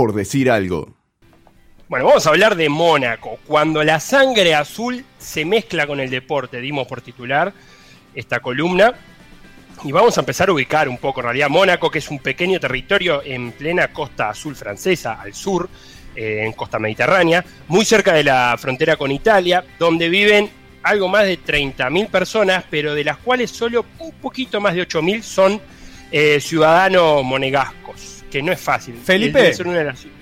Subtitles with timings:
[0.00, 0.88] por decir algo.
[1.86, 3.38] Bueno, vamos a hablar de Mónaco.
[3.46, 7.52] Cuando la sangre azul se mezcla con el deporte, dimos por titular
[8.14, 8.94] esta columna.
[9.84, 12.58] Y vamos a empezar a ubicar un poco, en realidad, Mónaco, que es un pequeño
[12.58, 15.68] territorio en plena costa azul francesa, al sur,
[16.16, 20.48] eh, en costa mediterránea, muy cerca de la frontera con Italia, donde viven
[20.82, 25.20] algo más de 30.000 personas, pero de las cuales solo un poquito más de 8.000
[25.20, 25.60] son
[26.10, 27.79] eh, ciudadanos monegascos,
[28.30, 28.96] que no es fácil.
[28.96, 29.52] Felipe,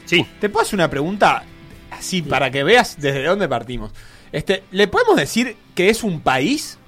[0.05, 0.27] sí.
[0.41, 1.45] ¿te puedo hacer una pregunta
[1.91, 3.93] así para que veas desde dónde partimos?
[4.33, 6.79] Este, ¿Le podemos decir que es un país?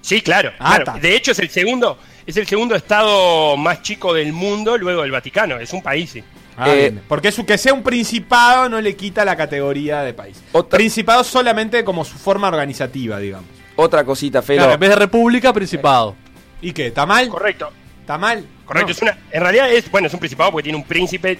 [0.00, 0.52] Sí, claro.
[0.58, 1.00] Ah, claro.
[1.00, 5.10] De hecho, es el segundo, es el segundo estado más chico del mundo luego del
[5.10, 5.58] Vaticano.
[5.58, 6.24] Es un país, sí.
[6.56, 10.42] Ah, eh, porque eso que sea un principado no le quita la categoría de país.
[10.70, 13.48] Principado solamente como su forma organizativa, digamos.
[13.76, 14.70] Otra cosita, Felo.
[14.70, 16.14] en vez de república, principado.
[16.60, 16.88] ¿Y qué?
[16.88, 17.28] ¿Está mal?
[17.28, 17.70] Correcto.
[18.00, 18.44] ¿Está mal?
[18.64, 18.92] Correcto.
[18.92, 21.38] Es una, en realidad es, bueno, es un principado porque tiene un príncipe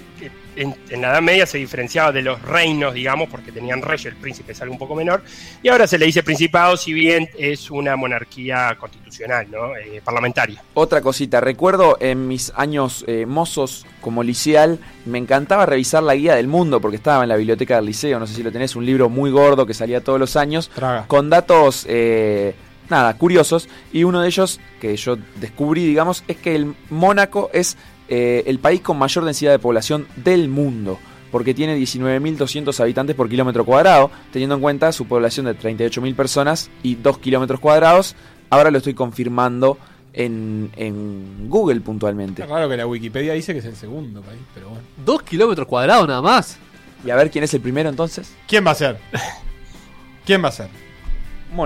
[0.57, 4.53] en, la Edad Media se diferenciaba de los reinos, digamos, porque tenían rey, el príncipe
[4.53, 5.23] es algo un poco menor,
[5.63, 9.77] y ahora se le dice principado, si bien es una monarquía constitucional, ¿no?
[9.77, 10.63] Eh, parlamentaria.
[10.75, 16.35] Otra cosita, recuerdo en mis años eh, mozos como liceal, me encantaba revisar la guía
[16.35, 18.87] del mundo, porque estaba en la biblioteca del liceo, no sé si lo tenés, un
[18.87, 20.71] libro muy gordo que salía todos los años,
[21.07, 21.87] con datos...
[21.89, 22.55] Eh,
[22.89, 27.77] nada, curiosos, y uno de ellos que yo descubrí, digamos, es que el Mónaco es
[28.09, 30.99] eh, el país con mayor densidad de población del mundo,
[31.31, 36.71] porque tiene 19.200 habitantes por kilómetro cuadrado, teniendo en cuenta su población de 38.000 personas
[36.83, 38.15] y 2 kilómetros cuadrados.
[38.51, 39.79] Ahora lo estoy confirmando
[40.13, 42.45] en, Google puntualmente.
[42.45, 44.85] Claro que la Wikipedia dice que es el segundo país, pero bueno.
[45.05, 46.59] 2 kilómetros cuadrados nada más.
[47.05, 48.35] Y a ver quién es el primero entonces.
[48.47, 48.99] ¿Quién va a ser?
[50.27, 50.69] ¿Quién va a ser?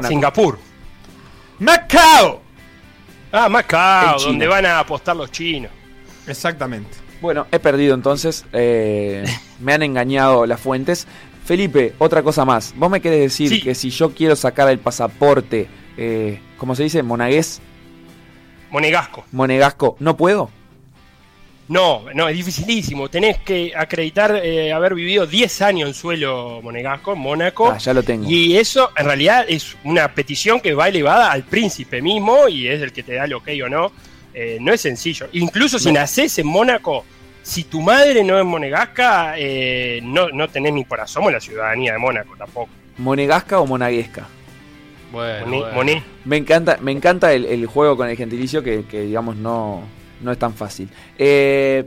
[0.07, 0.59] Singapur.
[1.59, 2.43] Macao.
[3.33, 5.71] Ah, Macao, donde van a apostar los chinos.
[6.27, 6.91] Exactamente.
[7.21, 8.45] Bueno, he perdido entonces.
[8.53, 9.25] Eh,
[9.61, 11.07] me han engañado las fuentes.
[11.45, 12.75] Felipe, otra cosa más.
[12.77, 17.03] ¿Vos me querés decir que si yo quiero sacar el pasaporte, eh, ¿cómo se dice?
[17.03, 17.61] ¿Monagués?
[18.71, 19.25] Monegasco.
[19.31, 19.97] ¿Monegasco?
[20.01, 20.51] ¿No puedo?
[21.69, 23.09] No, no, es dificilísimo.
[23.09, 27.71] Tenés que acreditar eh, haber vivido 10 años en suelo monegasco, en Mónaco.
[27.71, 28.29] Ah, ya lo tengo.
[28.29, 32.81] Y eso en realidad es una petición que va elevada al príncipe mismo y es
[32.81, 33.93] el que te da el ok o no.
[34.33, 35.29] Eh, no es sencillo.
[35.33, 37.05] Incluso si naces en Mónaco,
[37.43, 41.95] si tu madre no es monegasca, eh, no, no tenés ni por asomo la ciudadanía
[41.95, 42.69] de Mónaco tampoco.
[42.99, 44.29] ¿Monegasca o monaguesca?
[45.13, 45.65] Bueno,
[46.25, 49.83] Me encanta, me encanta el, juego con el gentilicio que, digamos, no,
[50.21, 50.89] no es tan fácil.
[51.19, 51.85] Eh,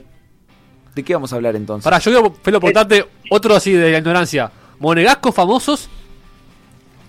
[0.96, 1.84] ¿De qué vamos a hablar entonces?
[1.84, 4.52] Para, yo quiero, Felo, preguntarte otro así de la ignorancia.
[4.80, 5.90] ¿Monegascos famosos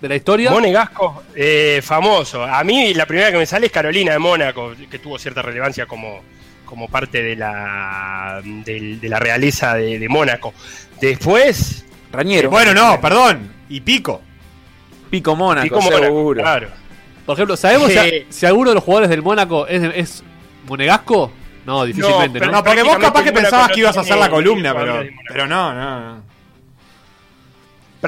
[0.01, 0.51] de la historia.
[0.51, 2.43] Monegasco, eh, famoso.
[2.43, 5.85] A mí la primera que me sale es Carolina de Mónaco, que tuvo cierta relevancia
[5.85, 6.21] como,
[6.65, 10.53] como parte de la, de, la realeza de, Mónaco.
[10.99, 11.85] Después...
[12.11, 12.49] Rañero.
[12.49, 13.53] bueno, no, perdón.
[13.69, 14.21] Y Pico.
[15.09, 16.41] Pico Mónaco, Pico seguro.
[16.41, 16.67] claro.
[17.25, 17.91] Por ejemplo, ¿sabemos
[18.29, 20.23] si, alguno de los jugadores del Mónaco es, es
[20.67, 21.31] monegasco?
[21.65, 22.39] No, difícilmente.
[22.39, 22.63] No, ¿no?
[22.63, 26.31] porque vos capaz que pensabas que ibas a hacer la columna, pero, pero no, no.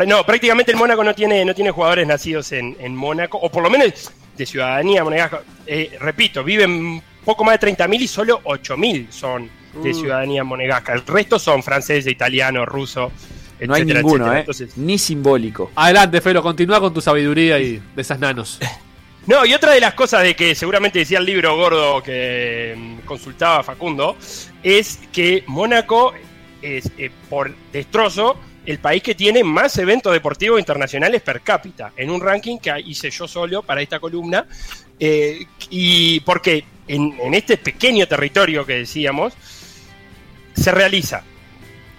[0.08, 3.70] No, prácticamente el Mónaco no tiene, no tiene jugadores nacidos en, Mónaco, o por lo
[3.70, 5.44] menos de ciudadanía monegasca.
[5.68, 9.50] Eh, repito, viven poco más de 30.000 y solo 8.000 son
[9.82, 9.94] de uh.
[9.94, 10.94] ciudadanía monegasca.
[10.94, 13.12] El resto son francés, italiano, ruso.
[13.62, 14.46] No hay ninguno, ¿eh?
[14.78, 15.72] Ni simbólico.
[15.76, 18.60] Adelante, Felo, continúa con tu sabiduría y de esas nanos.
[19.26, 23.06] No, y otra de las cosas de que seguramente decía el libro gordo que mm,
[23.06, 24.18] consultaba Facundo,
[24.62, 26.14] es que Mónaco
[26.62, 32.10] es, eh, por destrozo, el país que tiene más eventos deportivos internacionales per cápita, en
[32.10, 34.46] un ranking que hice yo solo para esta columna.
[35.00, 39.34] Eh, y porque en, este pequeño territorio que decíamos,
[40.54, 41.24] se realiza,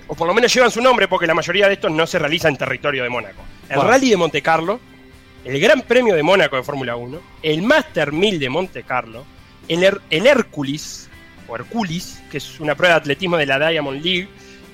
[0.08, 2.48] o por lo menos llevan su nombre, porque la mayoría de estos no se realiza
[2.48, 3.42] en territorio de Mónaco.
[3.68, 4.80] El Rally de Monte Carlo,
[5.44, 9.24] el Gran Premio de Mónaco de Fórmula 1, el Master 1000 de Monte Carlo,
[9.68, 10.26] el, el
[11.46, 14.28] o Herculis, que es una prueba de atletismo de la Diamond League,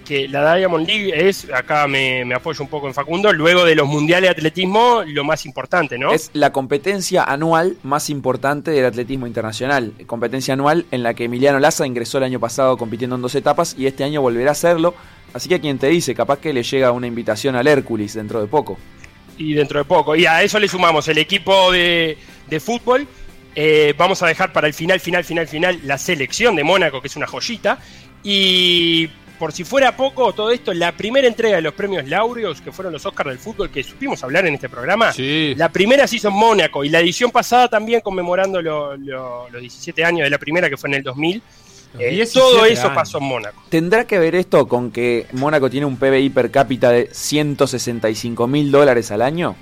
[0.04, 3.86] que la Diamond League es, acá me, apoyo un poco en Facundo, luego de los
[3.86, 6.12] mundiales de atletismo, lo más importante, ¿no?
[6.12, 9.92] Es la competencia anual más importante del atletismo internacional.
[10.06, 13.74] Competencia anual en la que Emiliano Laza ingresó el año pasado compitiendo en dos etapas
[13.78, 14.94] y este año volverá a hacerlo.
[15.32, 18.48] Así que quien te dice, capaz que le llega una invitación al Hércules dentro de
[18.48, 18.78] poco.
[19.40, 20.14] Y dentro de poco.
[20.14, 22.18] Y a eso le sumamos el equipo de,
[22.60, 23.08] fútbol.
[23.54, 27.08] Eh, vamos a dejar para el final, final, final, final la selección de Mónaco, que
[27.08, 27.78] es una joyita.
[28.22, 29.08] Y
[29.38, 32.92] por si fuera poco todo esto, la primera entrega de los premios Laureos, que fueron
[32.92, 36.34] los Oscars del fútbol, que supimos hablar en este programa, la primera se hizo en
[36.34, 39.00] Mónaco y la edición pasada también conmemorando los
[39.58, 41.42] 17 años de la primera, que fue en el 2000,
[41.98, 43.62] Eh, todo eso pasó en Mónaco.
[43.68, 48.70] ¿Tendrá que ver esto con que Mónaco tiene un PBI per cápita de 165 mil
[48.70, 49.56] dólares al año?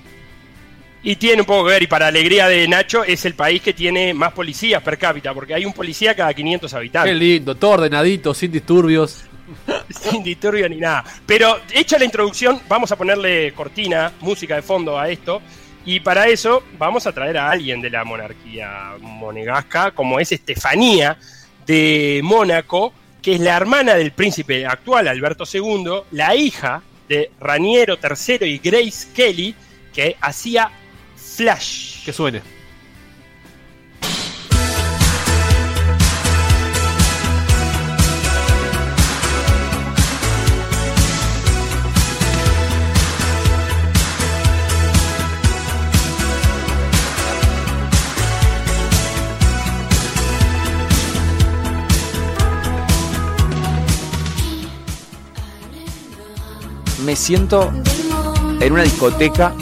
[1.03, 3.73] Y tiene un poco que ver, y para alegría de Nacho, es el país que
[3.73, 7.13] tiene más policías per cápita, porque hay un policía cada 500 habitantes.
[7.13, 9.25] Qué lindo, todo ordenadito, sin disturbios.
[9.89, 11.05] sin disturbios ni nada.
[11.25, 15.41] Pero hecha la introducción, vamos a ponerle cortina, música de fondo a esto.
[15.85, 21.17] Y para eso vamos a traer a alguien de la monarquía monegasca, como es Estefanía
[21.69, 22.93] de Mónaco,
[23.23, 28.59] que es la hermana del príncipe actual, Alberto II, la hija de Raniero III y
[28.59, 29.55] Grace Kelly,
[29.94, 30.70] que hacía
[31.15, 32.05] Flash.
[32.05, 32.58] Que suene.
[57.09, 57.73] Me siento
[58.61, 59.55] en una discoteca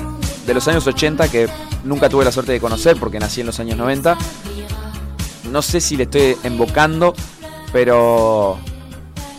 [0.49, 1.49] de los años 80 que
[1.85, 4.19] nunca tuve la suerte de conocer porque nací en los años 90.
[5.53, 7.15] No sé si le estoy invocando,
[7.73, 8.59] pero...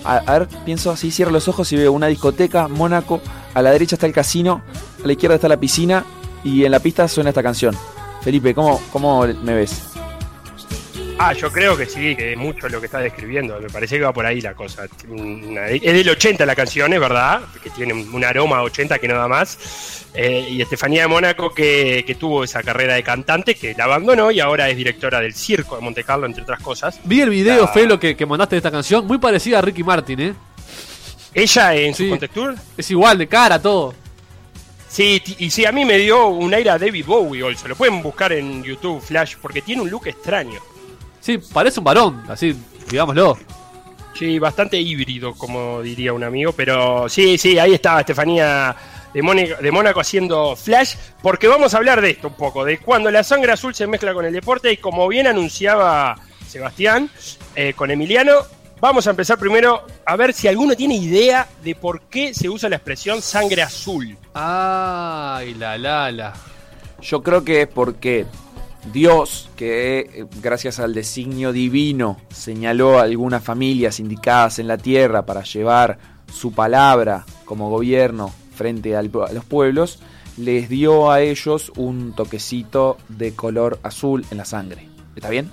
[0.06, 3.20] A, ver, pienso así, cierro los ojos y veo una discoteca, Mónaco,
[3.54, 4.62] a la derecha está el casino,
[5.04, 6.06] a la izquierda está la piscina
[6.46, 7.76] y en la pista suena esta canción.
[8.22, 9.97] Felipe, ¿cómo, cómo me ves?
[11.20, 13.60] Ah, yo creo que sí, que mucho lo que estás describiendo.
[13.60, 14.86] Me parece que va por ahí la cosa.
[14.86, 19.28] Es del 80 la canción, es verdad, que tiene un aroma 80 que no da
[19.28, 20.06] más.
[20.14, 24.40] Eh, y Estefanía de Mónaco, que, tuvo esa carrera de cantante, que la abandonó y
[24.40, 27.00] ahora es directora del circo de Monte Carlo, entre otras cosas.
[27.04, 30.20] Vi el video, Felo, que, que mandaste de esta canción, muy parecida a Ricky Martin,
[30.20, 30.34] ¿eh?
[31.34, 32.56] ¿Ella en su contextura?
[32.78, 33.94] Es igual, de cara, todo.
[34.88, 38.02] Sí, y sí, a mí me dio un aire a David Bowie, se lo pueden
[38.02, 40.60] buscar en YouTube, Flash, porque tiene un look extraño.
[41.28, 42.56] Sí, parece un varón, así,
[42.90, 43.38] digámoslo.
[44.18, 48.74] Sí, bastante híbrido, como diría un amigo, pero sí, sí, ahí estaba Estefanía
[49.14, 53.26] de, Mónaco, haciendo Flash, porque vamos a hablar de esto un poco, de cuando la
[53.26, 56.16] sangre azul se mezcla con el deporte y como bien anunciaba
[56.48, 57.10] Sebastián
[57.58, 58.32] eh, con Emiliano,
[58.80, 62.70] vamos a empezar primero a ver si alguno tiene idea de por qué se usa
[62.70, 64.18] la expresión sangre azul.
[64.34, 66.34] Ay, la la la.
[67.02, 68.26] Yo creo que es porque
[68.92, 75.26] Dios, que eh, gracias al designio divino señaló a algunas familias indicadas en la tierra
[75.26, 75.98] para llevar
[76.34, 80.00] su palabra como gobierno frente a los pueblos,
[80.38, 84.88] les dio a ellos un toquecito de color azul en la sangre.
[85.16, 85.52] ¿Está bien?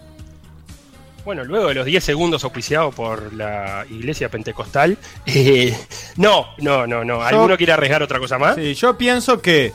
[1.24, 5.74] Bueno, luego de los 10 segundos auspiciados por la iglesia pentecostal, eh,
[6.16, 7.22] no, no, no, no.
[7.22, 8.56] ¿Alguno quiere arriesgar otra cosa más?
[8.56, 9.72] Sí, yo pienso que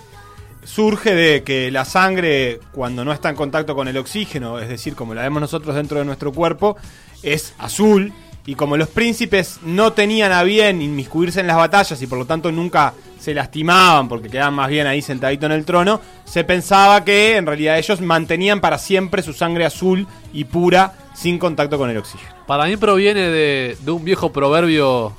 [0.69, 4.95] surge de que la sangre, cuando no está en contacto con el oxígeno, es decir,
[4.95, 6.77] como la vemos nosotros dentro de nuestro cuerpo,
[7.23, 8.13] es azul.
[8.45, 12.25] Y como los príncipes no tenían a bien inmiscuirse en las batallas y por lo
[12.25, 17.03] tanto nunca se lastimaban porque quedaban más bien ahí sentaditos en el trono, se pensaba
[17.03, 21.89] que en realidad ellos mantenían para siempre su sangre azul y pura sin contacto con
[21.89, 22.31] el oxígeno.
[22.47, 25.13] Para mí proviene de, de un viejo proverbio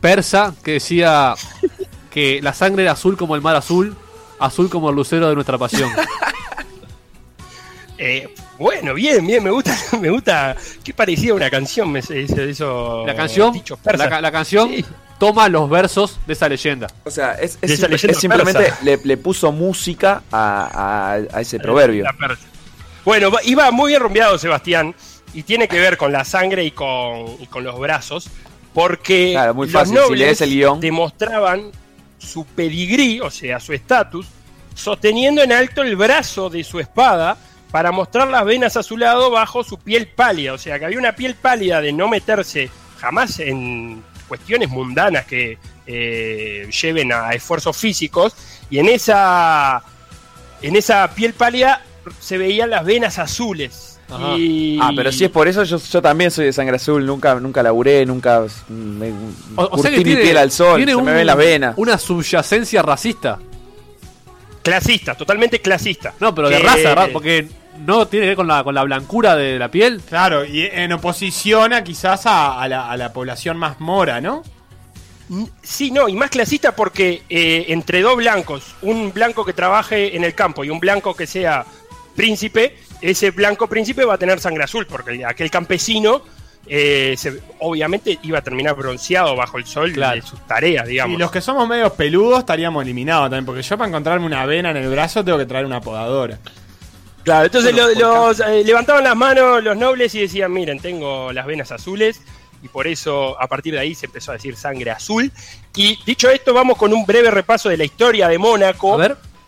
[0.00, 1.34] persa que decía
[2.10, 3.96] que la sangre era azul como el mar azul
[4.42, 5.90] azul como el lucero de nuestra pasión.
[8.04, 10.56] Eh, bueno, bien, bien, me gusta, me gusta.
[10.82, 14.72] Qué parecía una canción, me, eso, La canción, la, canción
[15.20, 16.88] toma los versos de esa leyenda.
[17.04, 17.60] O sea, es,
[18.18, 22.04] simplemente le, puso música a, ese proverbio.
[23.04, 24.96] Bueno, iba muy bien rumbeado Sebastián
[25.32, 28.28] y tiene que ver con la sangre y con, con los brazos,
[28.74, 30.40] porque los nobles
[30.80, 31.70] demostraban
[32.22, 34.26] su pedigrí, o sea, su estatus,
[34.74, 37.36] sosteniendo en alto el brazo de su espada
[37.70, 40.52] para mostrar las venas a su lado bajo su piel pálida.
[40.52, 45.58] O sea, que había una piel pálida de no meterse jamás en cuestiones mundanas que
[45.86, 48.34] eh, lleven a esfuerzos físicos.
[48.70, 49.82] Y en esa,
[50.60, 51.82] en esa piel pálida
[52.20, 53.91] se veían las venas azules.
[54.14, 57.62] Ah, pero si es por eso, yo, yo también soy de sangre azul, nunca, nunca
[57.62, 59.12] laburé, nunca me
[59.56, 61.74] o, sea que mi piel al sol, se me ve las venas.
[61.76, 63.38] Una subyacencia racista.
[64.62, 66.14] Clasista, totalmente clasista.
[66.20, 67.48] No, pero de raza, porque
[67.84, 70.00] no tiene que ver con la, con la blancura de la piel.
[70.08, 74.42] Claro, y en oposición a quizás a, la, población más mora, ¿no?
[75.62, 80.24] Sí, no, y más clasista porque eh, entre dos blancos, un blanco que trabaje en
[80.24, 81.64] el campo y un blanco que sea
[82.14, 86.22] príncipe, ese blanco príncipe va a tener sangre azul, porque aquel campesino
[86.66, 87.16] eh,
[87.58, 91.16] obviamente iba a terminar bronceado bajo el sol de sus tareas, digamos.
[91.16, 94.70] Y los que somos medios peludos estaríamos eliminados también, porque yo para encontrarme una vena
[94.70, 96.38] en el brazo tengo que traer una podadora.
[97.24, 101.70] Claro, entonces los, eh, levantaban las manos los nobles y decían, miren, tengo las venas
[101.70, 102.20] azules,
[102.62, 105.30] y por eso a partir de ahí se empezó a decir sangre azul.
[105.74, 108.98] Y dicho esto, vamos con un breve repaso de la historia de Mónaco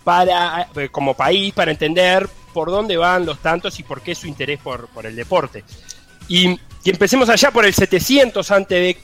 [0.03, 4.27] para eh, como país para entender por dónde van los tantos y por qué su
[4.27, 5.63] interés por, por el deporte.
[6.29, 8.97] Y, empecemos allá por el 700 a.C.,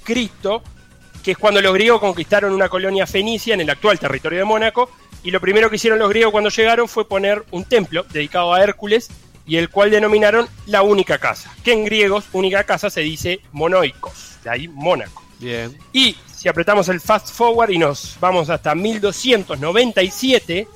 [1.23, 4.91] que es cuando los griegos conquistaron una colonia fenicia en el actual territorio de Mónaco,
[5.23, 8.63] y lo primero que hicieron los griegos cuando llegaron fue poner un templo dedicado a
[8.63, 9.11] Hércules
[9.47, 14.39] y el cual denominaron la única casa, que en griegos única casa se dice monoicos,
[14.45, 15.23] de ahí Mónaco.
[15.39, 15.77] Bien.
[15.93, 20.69] Y si apretamos el fast forward y nos vamos hasta 1297,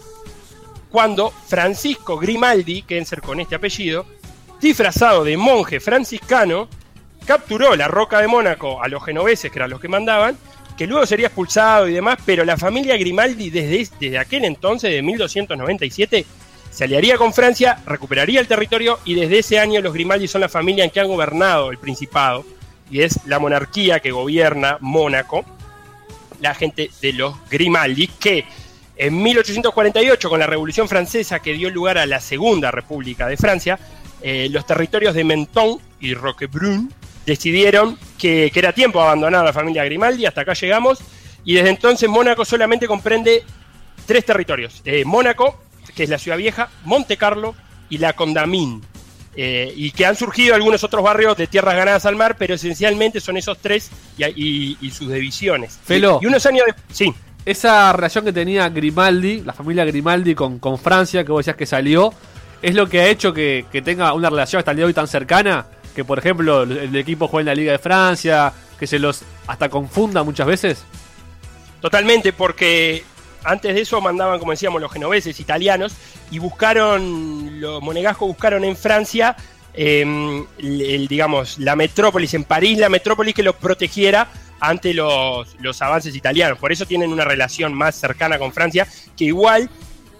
[0.94, 4.06] cuando Francisco Grimaldi, quédense con este apellido,
[4.60, 6.68] disfrazado de monje franciscano,
[7.26, 10.38] capturó la roca de Mónaco a los genoveses, que eran los que mandaban,
[10.78, 15.02] que luego sería expulsado y demás, pero la familia Grimaldi desde, desde aquel entonces, de
[15.02, 16.26] 1297,
[16.70, 20.48] se aliaría con Francia, recuperaría el territorio y desde ese año los Grimaldi son la
[20.48, 22.46] familia en que han gobernado el Principado
[22.88, 25.44] y es la monarquía que gobierna Mónaco,
[26.40, 28.44] la gente de los Grimaldi, que
[28.96, 33.78] en 1848, con la Revolución Francesa que dio lugar a la Segunda República de Francia,
[34.22, 36.88] eh, los territorios de Menton y Roquebrune
[37.26, 41.00] decidieron que, era tiempo de abandonar a la familia Grimaldi, hasta acá llegamos,
[41.44, 43.42] y desde entonces Mónaco solamente comprende
[44.06, 45.60] tres territorios, eh, Mónaco,
[45.94, 47.54] que es la ciudad vieja, Monte Carlo
[47.88, 48.80] y la Condamine.
[49.36, 53.20] Eh, y que han surgido algunos otros barrios de tierras ganadas al mar, pero esencialmente
[53.20, 55.78] son esos tres y, sus divisiones.
[55.84, 57.12] Felo, y, unos años de, Sí.
[57.44, 61.66] Esa relación que tenía Grimaldi, la familia Grimaldi con, con Francia, que vos decías que
[61.66, 62.12] salió,
[62.64, 65.06] es lo que ha hecho que, tenga una relación hasta el día de hoy tan
[65.06, 69.22] cercana, que por ejemplo el, equipo juega en la Liga de Francia, que se los
[69.46, 70.82] hasta confunda muchas veces.
[71.82, 73.04] Totalmente, porque
[73.44, 75.92] antes de eso mandaban, como decíamos, los genoveses, italianos,
[76.30, 79.36] y buscaron, los monegascos buscaron en Francia,
[79.74, 84.28] em, digamos, la metrópolis, en París, la metrópolis que los protegiera
[84.68, 86.58] ante los, los avances italianos.
[86.58, 89.68] Por eso tienen una relación más cercana con Francia, que igual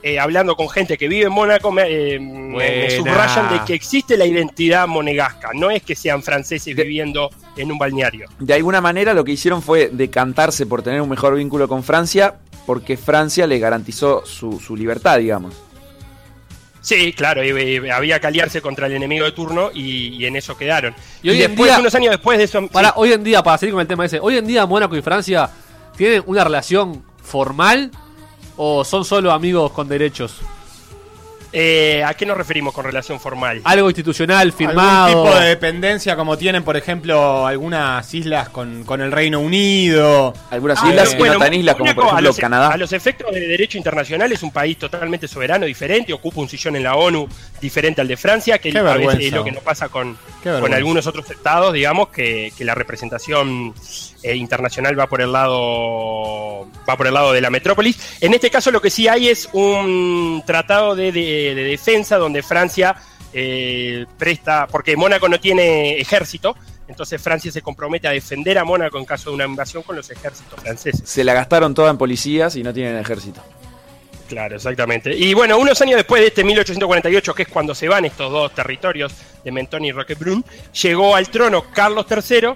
[0.06, 4.26] eh, hablando con gente que vive en Mónaco, me, eh, subrayan de que existe la
[4.26, 8.28] identidad monegasca, no es que sean franceses viviendo en un balneario.
[8.38, 12.34] De alguna manera lo que hicieron fue decantarse por tener un mejor vínculo con Francia,
[12.66, 15.54] porque Francia le garantizó su, libertad, digamos.
[16.84, 17.40] Sí, claro,
[17.94, 20.94] había que aliarse contra el enemigo de turno y, en eso quedaron.
[21.22, 22.68] Y, hoy después, día, unos años después de eso...
[22.68, 25.00] Para, Hoy en día, para seguir con el tema ese, hoy en día Mónaco y
[25.00, 25.48] Francia
[25.96, 27.90] tienen una relación formal
[28.58, 30.42] o son solo amigos con derechos?
[31.56, 33.60] Eh, ¿A qué nos referimos con relación formal?
[33.64, 35.06] Algo institucional, firmado.
[35.06, 40.34] Algún tipo de dependencia como tienen, por ejemplo, algunas islas con, el Reino Unido.
[40.50, 42.68] Algunas ah, islas no tan islas como por ejemplo e- Canadá.
[42.72, 46.74] A los efectos de derecho internacional es un país totalmente soberano, diferente, ocupa un sillón
[46.74, 47.28] en la ONU
[47.60, 51.06] diferente al de Francia, que a veces es lo que nos pasa con, con algunos
[51.06, 53.74] otros estados, digamos, que, la representación
[54.22, 58.16] eh, internacional va por el lado va por el lado de la metrópolis.
[58.22, 62.94] En este caso lo que sí hay es un tratado de de, defensa donde Francia
[63.32, 68.98] eh, presta, porque Mónaco no tiene ejército, entonces Francia se compromete a defender a Mónaco
[68.98, 71.08] en caso de una invasión con los ejércitos franceses.
[71.08, 73.42] Se la gastaron toda en policías y no tienen ejército.
[74.28, 75.14] Claro, exactamente.
[75.16, 78.54] Y bueno, unos años después de este 1848, que es cuando se van estos dos
[78.54, 79.12] territorios
[79.44, 80.42] de Mentón y Roquebrune,
[80.82, 82.50] llegó al trono Carlos III,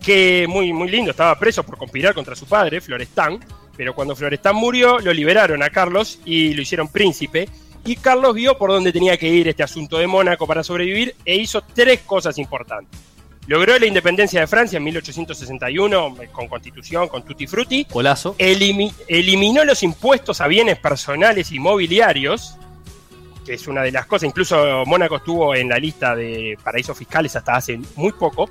[0.00, 3.40] que muy, muy lindo, estaba preso por conspirar contra su padre, Florestán,
[3.76, 7.48] pero cuando Florestán murió, lo liberaron a Carlos y lo hicieron príncipe
[7.84, 11.36] y Carlos vio por dónde tenía que ir este asunto de Mónaco para sobrevivir e
[11.36, 13.00] hizo tres cosas importantes.
[13.48, 17.86] Logró la independencia de Francia en 1861 eh, con constitución, con tutti frutti.
[17.86, 18.36] Colazo.
[18.38, 22.56] eliminó los impuestos a bienes personales y mobiliarios,
[23.46, 24.28] que es una de las cosas.
[24.28, 28.50] Incluso Mónaco estuvo en la lista de paraísos fiscales hasta hace muy poco.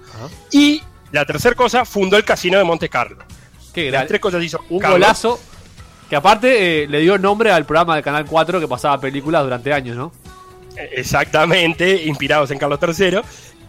[0.52, 0.82] Y
[1.12, 3.24] la tercera cosa, fundó el casino de Monte Carlo.
[3.72, 4.60] Qué Las tres cosas hizo.
[4.70, 5.40] Un golazo
[6.10, 9.74] que aparte eh, le dio nombre al programa de Canal 4 que pasaba películas durante
[9.74, 10.12] años, ¿no?
[10.76, 13.20] Exactamente, inspirados en Carlos III.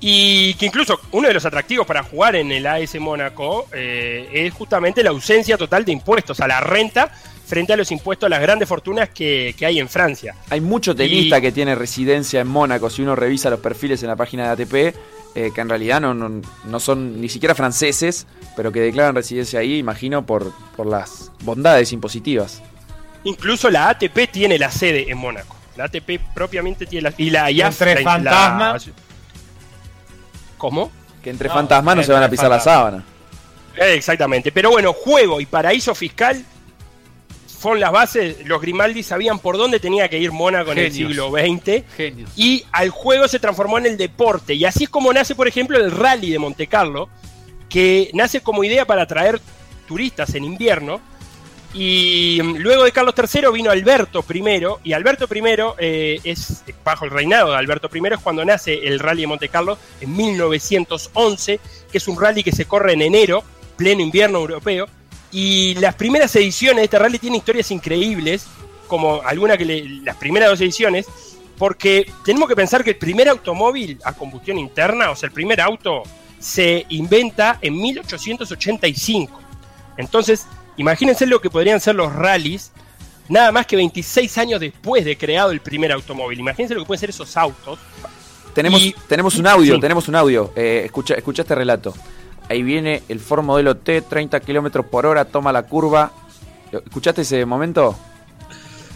[0.01, 4.55] Y que incluso uno de los atractivos para jugar en el AS Mónaco eh, es
[4.55, 7.11] justamente la ausencia total de impuestos a la renta
[7.47, 10.37] frente a los impuestos a las grandes fortunas que, hay en Francia.
[10.51, 12.91] Hay mucho tenista que tiene residencia en Mónaco.
[12.91, 14.97] Si uno revisa los perfiles en la página de ATP,
[15.35, 19.79] eh, que en realidad no, no, son ni siquiera franceses, pero que declaran residencia ahí,
[19.79, 22.63] imagino, por, por las bondades impositivas.
[23.25, 25.57] Incluso la ATP tiene la sede en Mónaco.
[25.77, 27.15] La ATP propiamente tiene la...
[27.17, 27.81] Y la IAF...
[27.83, 28.91] Entre fantasmas...
[30.57, 30.91] ¿Cómo?
[31.23, 33.05] Que entre fantasmas no se van a pisar la sábana.
[33.77, 34.51] exactamente.
[34.51, 36.45] Pero bueno, juego y paraíso fiscal
[37.59, 41.31] fueron las bases, los Grimaldi sabían por dónde tenía que ir Mónaco en el siglo
[41.31, 41.83] XX.
[42.37, 44.55] Y al juego se transformó en el deporte.
[44.55, 47.09] Y así es como nace, por ejemplo, el rally de Monte Carlo,
[47.69, 49.41] que nace como idea para atraer
[49.87, 51.01] turistas en invierno.
[51.75, 55.43] Y mm, luego de Carlos III vino Alberto I, y Alberto I
[55.79, 59.49] eh, es, bajo el reinado de Alberto I, es cuando nace el Rally de Monte
[59.49, 61.61] Carlo en 1911,
[61.91, 63.43] que es un rally que se corre en enero,
[63.77, 64.87] pleno invierno europeo,
[65.31, 68.47] y las primeras ediciones de este rally tienen historias increíbles,
[68.87, 71.07] como alguna que las primeras dos ediciones,
[71.59, 75.61] porque tenemos que pensar que el primer automóvil a combustión interna, o sea, el primer
[75.61, 76.03] auto,
[76.39, 79.41] se inventa en 1885.
[79.97, 82.73] Entonces, imagínense lo que podrían ser los rallies
[83.29, 86.41] nada más que 26 años después de creado el primer automóvil.
[86.41, 87.79] Imagínense lo que pueden ser esos autos.
[88.55, 90.53] Tenemos, tenemos un audio, tenemos un audio.
[90.57, 91.95] Eh, escucha, escucha este relato.
[92.49, 96.13] Ahí viene el Ford modelo T, 30 kilómetros por hora, toma la curva.
[96.73, 97.97] ¿Escuchaste ese momento?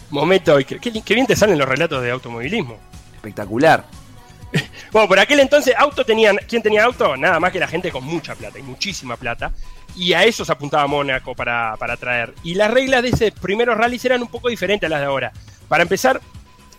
[0.09, 2.77] Momento, qué, qué bien te salen los relatos de automovilismo.
[3.15, 3.85] Espectacular.
[4.91, 6.37] bueno, por aquel entonces, auto tenían.
[6.47, 7.17] ¿Quién tenía auto?
[7.17, 9.51] Nada más que la gente con mucha plata y muchísima plata.
[9.95, 12.33] Y a eso se apuntaba Mónaco para, para traer.
[12.43, 15.31] Y las reglas de ese primeros rallies eran un poco diferentes a las de ahora.
[15.67, 16.19] Para empezar,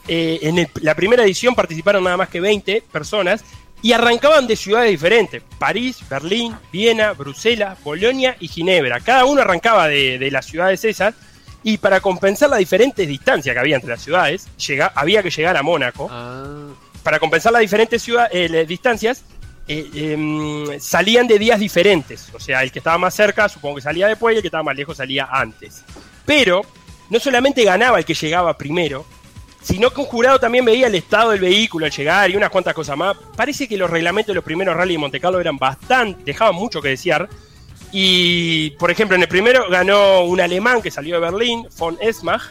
[0.08, 3.44] eh, en la primera edición participaron nada más que 20 personas
[3.84, 8.98] y arrancaban de ciudades diferentes, París, Berlín, Viena, Bruselas, Bolonia y Ginebra.
[9.00, 11.14] Cada uno arrancaba de, las ciudades esas
[11.62, 14.48] y para compensar la diferentes distancias que había entre las ciudades,
[14.94, 16.08] había que llegar a Mónaco.
[16.10, 16.68] Ah.
[17.02, 19.22] Para compensar las diferentes ciudades, eh, distancias,
[19.68, 22.30] eh, em, salían de días diferentes.
[22.32, 24.62] O sea, el que estaba más cerca, supongo que salía después, y el que estaba
[24.62, 25.82] más lejos salía antes.
[26.24, 26.62] Pero
[27.10, 29.04] no solamente ganaba el que llegaba primero,
[29.64, 32.75] sino que un jurado también veía el estado del vehículo al llegar y unas cuantas
[32.75, 33.16] cosas más.
[33.35, 36.83] Parece que los reglamentos de los primeros rally de Monte Carlo eran bastante, dejaban mucho
[36.83, 37.28] que desear.
[37.90, 42.42] Y, por ejemplo, en el primero ganó un alemán que salió de Berlín, von Esmach,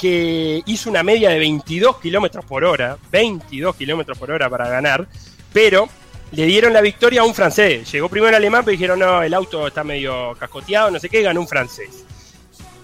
[0.00, 5.08] que hizo una media de 22 kilómetros por hora, 22 kilómetros por hora para ganar,
[5.52, 5.88] pero
[6.30, 7.90] le dieron la victoria a un francés.
[7.90, 11.22] Llegó primero el alemán, pero dijeron, no, el auto está medio cascoteado, no sé qué,
[11.22, 12.04] ganó un francés.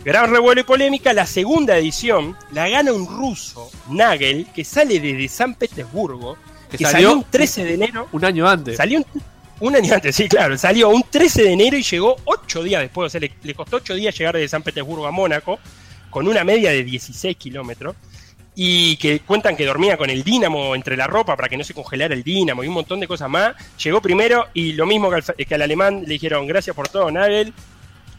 [0.02, 5.28] Gran revuelo y polémica, la segunda edición la gana un ruso, Nagel, que sale desde
[5.28, 6.38] San Petersburgo,
[6.70, 8.08] que, salió, un 13 de enero.
[8.12, 8.78] Un año antes.
[8.78, 9.04] Salió
[9.60, 10.56] un, año antes, sí, claro.
[10.56, 13.06] Salió un 13 de enero y llegó 8 días después.
[13.06, 15.58] O sea, le, costó 8 días llegar desde San Petersburgo a Mónaco,
[16.08, 17.94] con una media de 16 kilómetros.
[18.54, 21.74] Y que cuentan que dormía con el dínamo entre la ropa para que no se
[21.74, 23.54] congelara el dínamo y un montón de cosas más.
[23.82, 27.10] Llegó primero y lo mismo que al, que al alemán le dijeron gracias por todo,
[27.10, 27.52] Nagel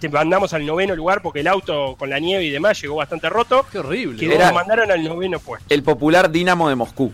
[0.09, 3.65] mandamos al noveno lugar porque el auto con la nieve y demás llegó bastante roto.
[3.71, 4.19] Qué horrible.
[4.19, 5.73] Que Era mandaron al noveno puesto.
[5.73, 7.11] El popular Dinamo de Moscú.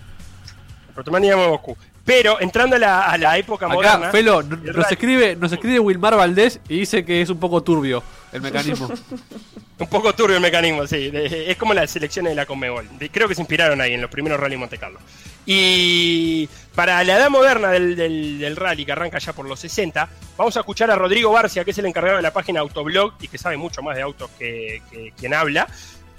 [0.90, 1.78] El popular Dinamo de Moscú.
[2.08, 4.12] Pero entrando a la, época Acá, moderna.
[4.12, 8.42] Felo, nos escribe, nos escribe Wilmar Valdés y dice que es un poco turbio el
[8.42, 8.90] mecanismo.
[9.80, 11.12] un poco turbio el mecanismo, sí.
[11.14, 12.88] es como las selecciones de la Conmebol.
[13.12, 15.00] Creo que se inspiraron ahí en los primeros Rally Monte Carlo.
[15.46, 20.60] Y para la edad moderna del, rally, que arranca ya por los 60, vamos a
[20.60, 23.58] escuchar a Rodrigo Barcia, que es el encargado de la página Autoblog y que sabe
[23.58, 24.84] mucho más de autos que,
[25.18, 25.68] quien habla.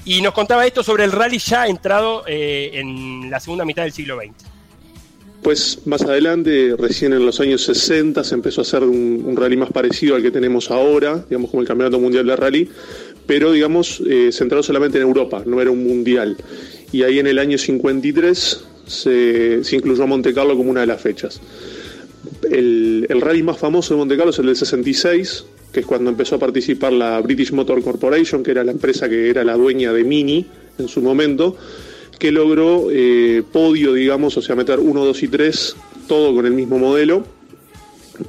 [0.04, 3.92] Y nos contaba esto sobre el rally ya entrado eh, en la segunda mitad del
[3.92, 4.34] siglo XX.
[5.44, 9.70] Pues más adelante, recién en los años 60, se empezó a hacer un, rally más
[9.70, 12.68] parecido al que tenemos ahora, digamos como el Campeonato Mundial de Rally,
[13.28, 16.36] pero digamos eh, centrado solamente en Europa, no era un mundial.
[16.90, 21.00] Y ahí en el año 53 se, incluyó a Monte Carlo como una de las
[21.00, 21.40] fechas.
[22.50, 26.36] El, rally más famoso de Monte Carlo es el del 66, que es cuando empezó
[26.36, 30.04] a participar la British Motor Corporation, que era la empresa que era la dueña de
[30.04, 30.46] Mini
[30.78, 31.56] en su momento
[32.18, 35.76] que logró eh, podio, digamos, o sea, meter 1, 2 y 3,
[36.08, 37.24] todo con el mismo modelo,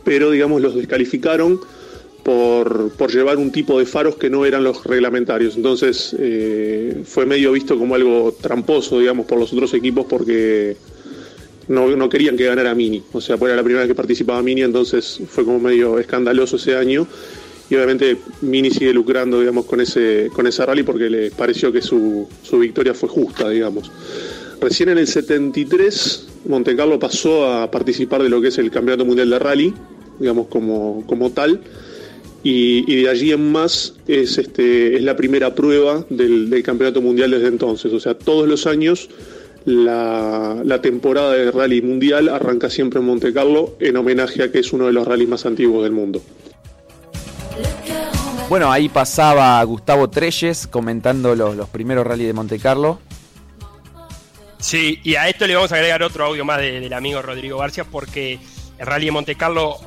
[0.03, 1.59] pero, digamos, los descalificaron
[2.29, 5.55] por, llevar un tipo de faros que no eran los reglamentarios.
[5.55, 10.77] Entonces, eh, fue medio visto como algo tramposo, digamos, por los otros equipos porque
[11.67, 13.01] no, querían que ganara Mini.
[13.13, 16.57] O sea, pues era la primera vez que participaba Mini, entonces fue como medio escandaloso
[16.57, 17.07] ese año
[17.67, 21.83] y obviamente Mini sigue lucrando digamos con ese con esa rally porque le pareció que
[21.83, 23.91] su, victoria fue justa digamos
[24.59, 29.29] recién en el 73 Montecarlo pasó a participar de lo que es el campeonato mundial
[29.29, 29.73] de rally
[30.17, 31.61] digamos como, como tal
[32.43, 37.47] y, de allí en más es este es la primera prueba del, campeonato mundial desde
[37.47, 39.09] entonces o sea todos los años
[39.65, 44.71] la, la, temporada de rally mundial arranca siempre en Montecarlo en homenaje a que es
[44.71, 46.21] uno de los rallies más antiguos del mundo.
[48.49, 52.99] Bueno, ahí pasaba Gustavo Treyes comentando los, primeros rally de Monte Carlo.
[54.57, 57.83] Sí, y a esto le vamos a agregar otro audio más del amigo Rodrigo García
[57.83, 58.39] porque
[58.79, 59.77] el rally Monte Carlo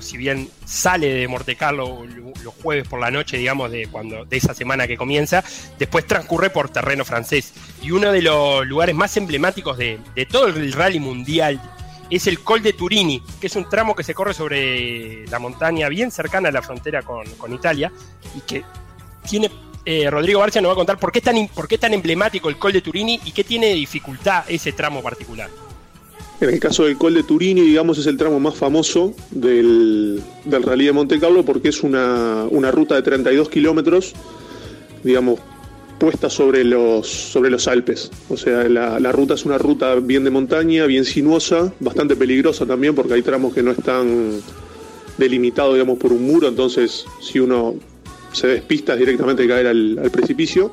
[0.00, 2.04] si bien sale de Monte Carlo
[2.42, 5.44] los jueves por la noche, digamos, de, cuando, de esa semana que comienza,
[5.78, 7.52] después transcurre por terreno francés.
[7.82, 11.60] Y uno de los lugares más emblemáticos de, todo el rally mundial
[12.08, 15.88] es el Col de Turini, que es un tramo que se corre sobre la montaña
[15.88, 17.92] bien cercana a la frontera con, Italia
[18.34, 18.64] y que
[19.28, 19.50] tiene
[19.84, 22.48] eh, Rodrigo Barcia nos va a contar por qué, tan, por qué es tan emblemático
[22.48, 25.50] el Col de Turini y qué tiene de dificultad ese tramo particular.
[26.40, 30.62] En el caso del Col de Turini, digamos, es el tramo más famoso del, del
[30.62, 34.14] Rally de Monte Carlo porque es una, ruta de 32 kilómetros,
[35.04, 35.38] digamos,
[35.98, 38.10] puesta sobre los, sobre los Alpes.
[38.30, 42.64] O sea, la, la, ruta es una ruta bien de montaña, bien sinuosa, bastante peligrosa
[42.64, 44.40] también porque hay tramos que no están
[45.18, 47.74] delimitados, digamos, por un muro, entonces si uno
[48.32, 50.72] se despista directamente de caer al precipicio.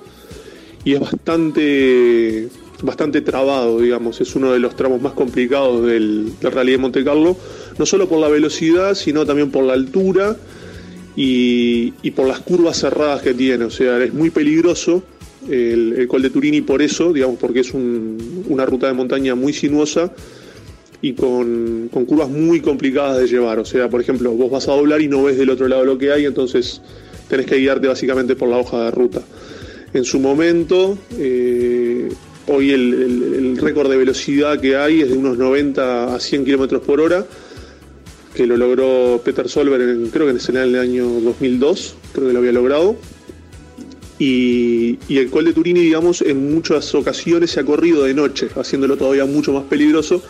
[0.85, 2.47] Y es bastante
[2.81, 7.35] bastante trabado, digamos, es uno de los tramos más complicados del, Rally de Monte Carlo,
[7.77, 10.35] no solo por la velocidad, sino también por la altura
[11.15, 15.03] y, por las curvas cerradas que tiene, o sea, es muy peligroso
[15.49, 20.11] el, Col de Turini por eso, digamos, porque es una ruta de montaña muy sinuosa
[21.01, 24.73] y con, con, curvas muy complicadas de llevar, o sea, por ejemplo, vos vas a
[24.73, 26.81] doblar y no ves del otro lado lo que hay, entonces
[27.27, 29.21] tenés que guiarte básicamente por la hoja de ruta.
[29.93, 32.09] En su momento, eh,
[32.49, 37.01] Hoy el, récord de velocidad que hay es de unos 90 a 100 kilómetros por
[37.01, 37.25] hora,
[38.33, 42.39] que lo logró Peter Solver, en, creo que en el año 2002, creo que lo
[42.39, 42.95] había logrado.
[44.17, 48.95] Y, el Col de Turini, digamos, en muchas ocasiones se ha corrido de noche, haciéndolo
[48.95, 50.23] todavía mucho más peligroso.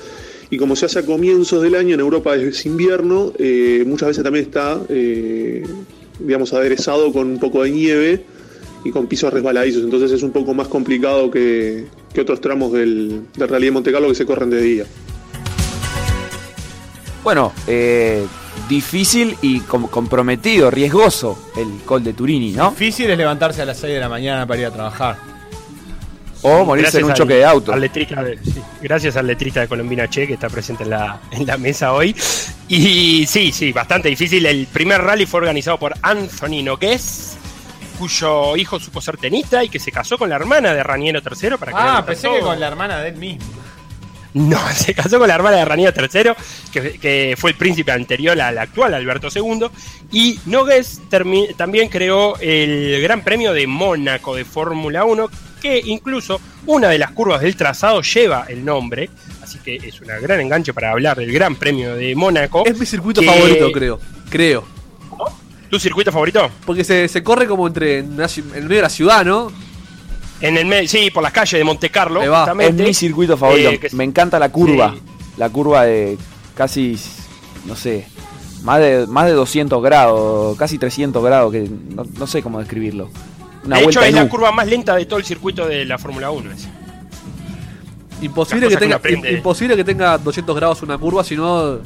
[0.50, 4.24] Y como se hace a comienzos del año, en Europa es invierno, eh, muchas veces
[4.24, 5.64] también está, eh,
[6.20, 8.26] digamos, aderezado con un poco de nieve
[8.88, 9.84] y con pisos resbaladizos.
[9.84, 13.92] Entonces es un poco más complicado que, que otros tramos del, del Rally de Monte
[13.92, 14.86] Carlo que se corren de día.
[17.24, 18.26] Bueno, eh,
[18.70, 22.70] difícil y comprometido, riesgoso el Col de Turini, ¿no?
[22.72, 25.18] Difícil es levantarse a las 6 de la mañana para ir a trabajar.
[26.44, 27.74] O morirse en un choque de auto.
[28.82, 32.16] gracias al letrista de Colombina Che que está presente en la, en la mesa hoy.
[32.70, 34.46] Y sí, sí, bastante difícil.
[34.46, 37.38] El primer rally fue organizado por Anthony Nogués
[37.98, 41.58] cuyo hijo supo ser tenista y que se casó con la hermana de Raniero III.
[41.58, 43.46] Para que ah, pensé que con la hermana de él mismo.
[44.34, 46.32] No, se casó con la hermana de Raniero III,
[46.72, 49.68] que, fue el príncipe anterior al actual, Alberto II.
[50.12, 51.02] Y Nogues
[51.58, 55.30] también creó el Gran Premio de Mónaco de Fórmula 1,
[55.62, 59.10] que incluso una de las curvas del trazado lleva el nombre.
[59.42, 62.64] Así que es una gran enganche para hablar del Gran Premio de Mónaco.
[62.66, 64.00] Es mi circuito favorito, creo.
[64.30, 64.77] Creo.
[65.70, 66.50] ¿Tu circuito favorito?
[66.66, 69.52] Porque se, corre como entre en, el medio de la ciudad, ¿no?
[70.40, 72.22] En el medio, sí, por las calles de Monte Carlo.
[72.60, 73.70] Es mi circuito favorito.
[73.72, 74.96] Eh, Me encanta la curva.
[75.38, 76.18] La curva de
[76.56, 76.98] casi,
[77.66, 78.08] no sé,
[78.64, 81.70] más de, más de 200 grados, casi 300 grados, que
[82.18, 83.10] no, sé cómo describirlo.
[83.64, 86.50] de hecho, es la curva más lenta de todo el circuito de la Fórmula 1.
[88.22, 89.00] Imposible que, tenga,
[89.30, 91.80] imposible que tenga 200 grados una curva, si no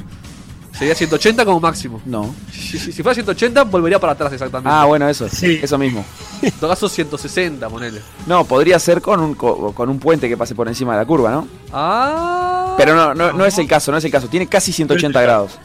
[0.72, 2.00] Sería 180 como máximo.
[2.04, 2.34] No.
[2.50, 4.70] Si, fuera 180, volvería para atrás exactamente.
[4.72, 5.28] Ah, bueno, eso.
[5.28, 5.60] Sí.
[5.62, 6.04] Eso mismo.
[6.40, 8.00] En todo caso, 160, ponele.
[8.26, 11.30] No, podría ser con un, con un puente que pase por encima de la curva,
[11.30, 11.46] ¿no?
[11.72, 12.74] Ah.
[12.76, 14.28] Pero no, no, no es el caso, no es el caso.
[14.28, 15.58] Tiene casi 180 grados.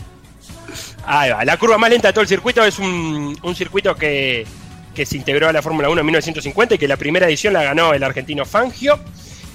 [1.05, 1.45] Ahí va.
[1.45, 4.45] La curva más lenta de todo el circuito es un, un circuito que,
[4.93, 7.63] que se integró a la Fórmula 1 en 1950 y que la primera edición la
[7.63, 8.99] ganó el argentino Fangio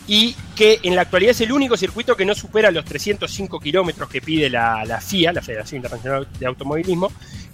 [0.07, 4.09] y que en la actualidad es el único circuito que no supera los 305 kilómetros
[4.09, 7.13] que pide la, FIA, la Federación Internacional de Automovilismo,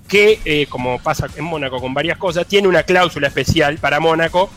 [0.09, 4.51] que, eh, como pasa en Mónaco con varias cosas, tiene una cláusula especial para Mónaco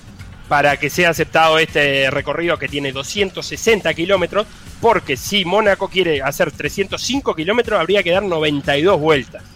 [0.48, 4.48] para que sea aceptado este recorrido que tiene 260 kilómetros,
[4.82, 9.51] porque si Mónaco quiere hacer 305 kilómetros, habría que dar 92 vueltas.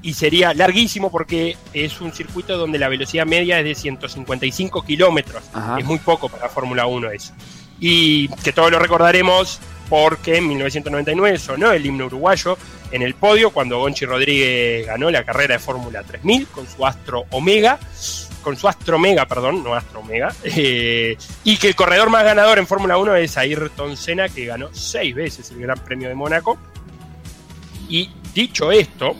[0.00, 5.42] Y sería larguísimo porque es un circuito donde la velocidad media es de 155 kilómetros.
[5.78, 7.34] Es muy poco para Fórmula 1 eso
[7.80, 12.58] y que todos lo recordaremos porque en 1999 sonó el himno uruguayo
[12.90, 17.24] en el podio cuando Gonchi Rodríguez ganó la carrera de Fórmula 3000 con su Astro
[17.30, 17.78] Omega,
[18.42, 22.58] con su Astro Omega, perdón, no Astro Omega, eh, y que el corredor más ganador
[22.58, 26.58] en Fórmula 1 es Ayrton Senna, que ganó seis veces el Gran Premio de Mónaco.
[27.88, 29.16] Y dicho esto,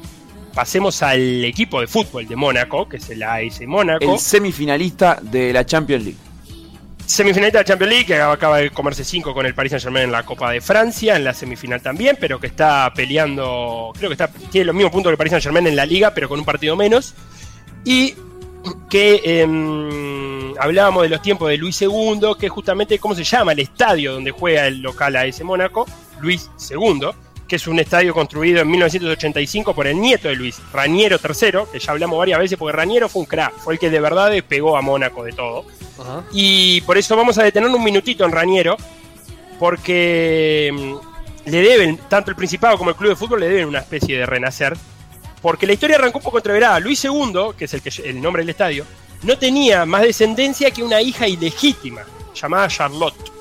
[0.59, 4.12] pasemos al equipo de fútbol de Mónaco, que es el AS Mónaco.
[4.12, 6.18] El semifinalista de la Champions League
[7.07, 10.07] semifinalista de la Champions League, que acaba de comerse 5 con el Paris Saint Germain
[10.07, 14.14] en la Copa de Francia, en la semifinal también, pero que está peleando, creo que
[14.14, 16.40] está, tiene los mismos puntos que el Paris Saint Germain en la liga, pero con
[16.40, 17.14] un partido menos.
[17.85, 18.14] Y
[18.90, 23.53] que em, hablábamos de los tiempos de Luis II, que justamente, ¿cómo se llama?
[23.53, 25.87] El estadio donde juega el local a ese Mónaco,
[26.21, 27.11] Luis II,
[27.49, 31.79] que es un estadio construido en 1985 por el nieto de Luis, Rañero III, que
[31.79, 34.77] ya hablamos varias veces, porque Rañero fue un crack, fue el que de verdad despegó
[34.77, 35.65] a Mónaco de todo.
[36.33, 38.77] Y por eso vamos a detener un minutito en Rañero,
[39.59, 43.81] porque mm, le deben, tanto el Principado como el Club de Fútbol le deben una
[43.81, 44.77] especie de renacer,
[45.41, 46.79] porque la historia arrancó un poco entreverada.
[46.79, 48.85] Luis II, que es el, que, el nombre del estadio,
[49.23, 52.03] no tenía más descendencia que una hija ilegítima,
[52.35, 53.38] llamada Charlotte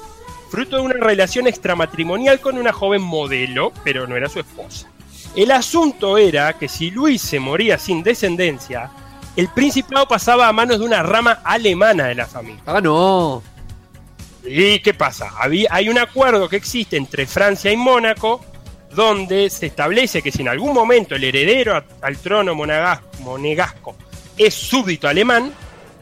[0.48, 4.90] fruto de una relación extramatrimonial con una joven modelo, pero no era su esposa.
[5.36, 8.90] El asunto era que si Luis se moría sin descendencia,
[9.36, 12.64] el principado pasaba a manos de una rama alemana de la familia.
[12.66, 13.44] Ah, no.
[14.44, 15.32] ¿Y qué pasa?
[15.40, 18.42] hay un acuerdo que existe entre Francia y Mónaco
[18.92, 23.96] donde se establece que si en algún momento el heredero al trono monegasco
[24.38, 25.52] es súbdito alemán,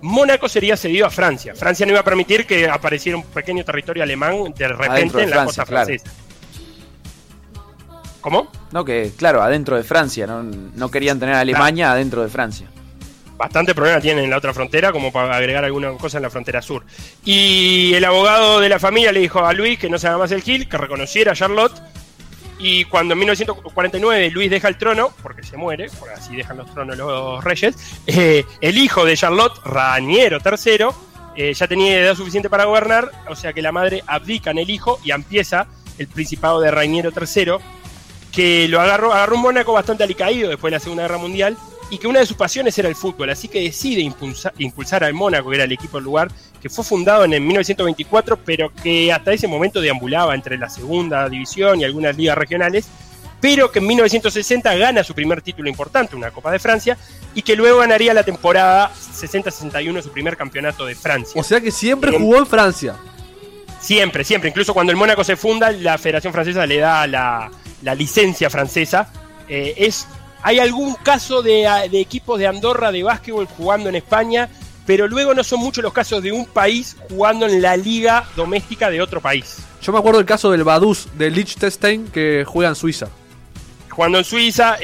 [0.05, 1.55] Mónaco sería cedido a Francia.
[1.55, 5.45] Francia no iba a permitir que apareciera un pequeño territorio alemán de repente en la
[5.45, 6.11] costa francesa.
[8.21, 8.51] ¿Cómo?
[8.71, 10.27] No, que claro, adentro de Francia.
[10.27, 12.67] No, querían tener a Alemania adentro de Francia.
[13.35, 16.61] Bastante problema tienen en la otra frontera, como para agregar alguna cosa en la frontera
[16.61, 16.85] sur.
[17.23, 20.31] Y el abogado de la familia le dijo a Luis que no se haga más
[20.31, 21.81] el kill, que reconociera a Charlotte
[22.59, 26.71] y cuando en 1949 Luis deja el trono, porque se muere, porque así dejan los
[26.73, 27.75] tronos los reyes,
[28.07, 30.85] eh, el hijo de Charlotte, Raniero III,
[31.35, 34.69] eh, ya tenía edad suficiente para gobernar, o sea que la madre abdica en el
[34.69, 37.55] hijo y empieza el principado de Rainiero III,
[38.31, 41.57] que lo agarró, agarró un Mónaco bastante alicaído después de la Segunda Guerra Mundial
[41.89, 45.13] y que una de sus pasiones era el fútbol, así que decide impulsar, impulsar al
[45.13, 49.13] Mónaco, que era el equipo del lugar, que fue fundado en el 1924, pero que
[49.13, 52.87] hasta ese momento deambulaba entre la segunda división y algunas ligas regionales,
[53.39, 56.97] pero que en 1960 gana su primer título importante, una Copa de Francia,
[57.35, 61.39] y que luego ganaría la temporada 60-61 su primer campeonato de Francia.
[61.39, 62.95] O sea que siempre jugó en Francia.
[63.79, 64.49] Siempre, siempre.
[64.49, 67.51] Incluso cuando el Mónaco se funda, la Federación Francesa le da la,
[67.95, 69.11] licencia francesa.
[69.47, 70.07] Eh, es
[70.41, 74.49] hay algún caso de, equipos de Andorra de básquetbol jugando en España,
[74.85, 78.89] pero luego no son muchos los casos de un país jugando en la liga doméstica
[78.89, 79.57] de otro país.
[79.81, 83.07] Yo me acuerdo del caso del Badus de Liechtenstein que juega en Suiza.
[83.89, 84.77] Jugando en Suiza,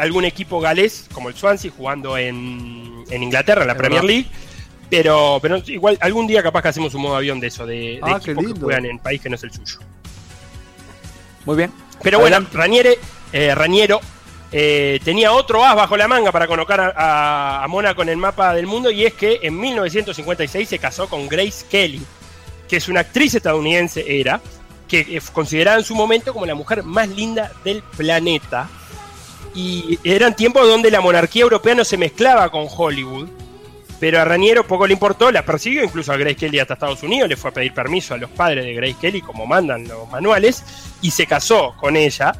[0.00, 4.26] algún equipo galés como el Swansea jugando en, Inglaterra, en la Premier League.
[4.90, 8.20] Pero, pero igual algún día capaz que hacemos un modo avión de eso, de, ah,
[8.22, 9.78] equipos que juegan en país que no es el suyo.
[11.46, 11.72] Muy bien.
[12.02, 12.98] Pero bueno, Raniere,
[13.32, 14.00] eh, Raniero
[14.54, 18.66] eh, tenía otro as bajo la manga para colocar a, Mónaco en el mapa del
[18.66, 22.02] mundo y es que en 1956 se casó con Grace Kelly,
[22.68, 24.42] que es una actriz estadounidense, era,
[24.86, 28.68] que es considerada en su momento como la mujer más linda del planeta.
[29.54, 33.28] Y eran tiempos donde la monarquía europea no se mezclaba con Hollywood.
[33.98, 37.28] Pero a Raniero poco le importó, la persiguió incluso a Grace Kelly hasta Estados Unidos,
[37.28, 40.64] le fue a pedir permiso a los padres de Grace Kelly, como mandan los manuales,
[41.00, 42.34] y se casó con ella.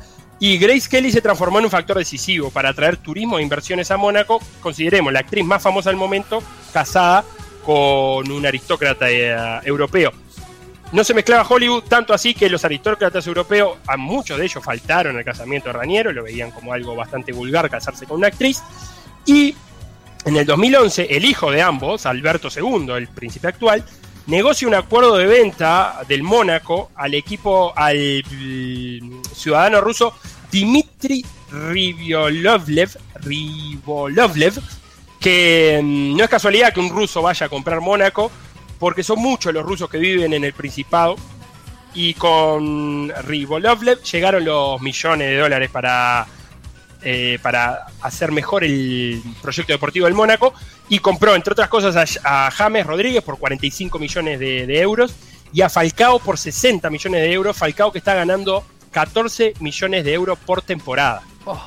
[0.45, 3.97] Y Grace Kelly se transformó en un factor decisivo para atraer turismo e inversiones a
[3.97, 4.41] Mónaco.
[4.61, 7.25] Consideremos la actriz más famosa del momento, casada
[7.65, 10.11] con un aristócrata eh, europeo.
[10.91, 15.17] No se mezclaba Hollywood tanto así que los aristócratas europeos, a muchos de ellos faltaron
[15.17, 18.65] al casamiento de Raniero, lo veían como algo bastante vulgar casarse con una actriz.
[19.25, 19.55] Y
[20.25, 23.85] en el 2011, el hijo de ambos, Alberto II, el príncipe actual,
[24.27, 28.23] negocia un acuerdo de venta del Mónaco al equipo, al
[29.35, 30.15] ciudadano ruso
[30.51, 34.61] Dmitry Rivolovlev, Rivolovlev
[35.23, 38.31] que mm, no es casualidad que un ruso vaya a comprar Mónaco,
[38.79, 41.17] porque son muchos los rusos que viven en el Principado.
[41.95, 46.27] Y con Rivolovlev llegaron los millones de dólares para,
[47.05, 50.55] eh, para hacer mejor el proyecto deportivo del Mónaco.
[50.89, 55.15] Y compró, entre otras cosas, a, James Rodríguez por 45 millones de, euros
[55.53, 57.57] y a Falcao por 60 millones de euros.
[57.57, 61.23] Falcao que está ganando 14 millones de euros por temporada.
[61.45, 61.61] Oh.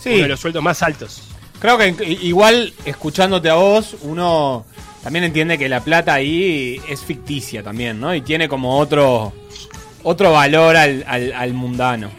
[0.00, 0.10] Sí.
[0.10, 1.22] Uno de los sueldos más altos.
[1.60, 4.64] Creo que igual, escuchándote a vos, uno
[5.02, 8.14] también entiende que la plata ahí es ficticia también, ¿no?
[8.14, 9.32] Y tiene como otro,
[10.02, 12.10] otro valor al, al, mundano.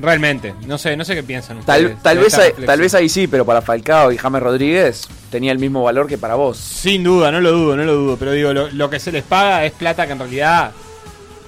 [0.00, 2.02] Realmente, no sé, no sé qué piensan ustedes.
[2.02, 2.34] Tal, vez,
[2.64, 6.16] tal vez ahí sí, pero para Falcao y James Rodríguez tenía el mismo valor que
[6.16, 6.56] para vos.
[6.56, 8.16] Sin duda, no lo dudo, no lo dudo.
[8.16, 10.72] Pero digo, lo, lo que se les paga es plata que en realidad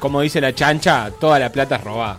[0.03, 2.19] como dice la chancha, toda la plata es robada.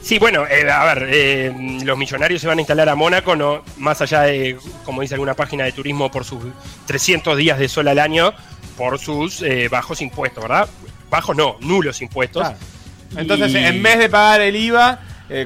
[0.00, 3.62] Sí, bueno, eh, a ver, eh, los millonarios se van a instalar a Mónaco, no
[3.76, 6.38] más allá de, como dice alguna página de turismo, por sus
[6.86, 8.32] 300 días de sol al año,
[8.78, 10.66] por sus eh, bajos impuestos, ¿verdad?
[11.10, 12.46] Bajos no, nulos impuestos.
[13.16, 15.00] Entonces, en vez de pagar el IVA,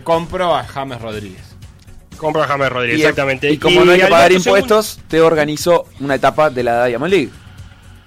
[0.04, 1.56] compro a James Rodríguez.
[2.16, 3.50] Compro a James Rodríguez, exactamente.
[3.50, 7.30] Y como no hay que pagar impuestos, te organizo una etapa de la Diamond League.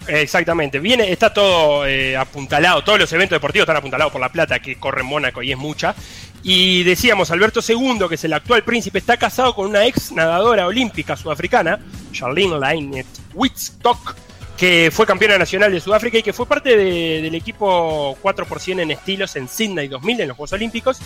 [0.07, 4.59] Exactamente, viene, está todo eh, apuntalado, todos los eventos deportivos están apuntalados por la plata
[4.59, 5.95] que corre en Mónaco y es mucha.
[6.43, 10.67] Y decíamos, Alberto II, que es el actual príncipe, está casado con una ex nadadora
[10.67, 11.79] olímpica sudafricana,
[12.11, 14.15] Charlene Lynette Wittstock,
[14.57, 19.35] que fue campeona nacional de Sudáfrica y que fue parte del equipo 4 en estilos
[19.35, 20.99] en Sydney 2000 en los Juegos Olímpicos.